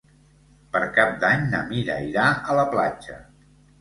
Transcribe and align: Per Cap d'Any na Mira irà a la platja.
Per 0.75 0.81
Cap 0.95 1.13
d'Any 1.23 1.45
na 1.51 1.61
Mira 1.73 1.99
irà 2.07 2.27
a 2.55 2.57
la 2.61 2.65
platja. 2.73 3.19